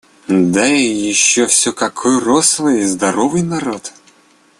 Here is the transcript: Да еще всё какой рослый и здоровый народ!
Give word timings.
Да 0.55 0.65
еще 0.65 1.45
всё 1.45 1.73
какой 1.73 2.17
рослый 2.17 2.79
и 2.81 2.85
здоровый 2.85 3.43
народ! 3.43 3.93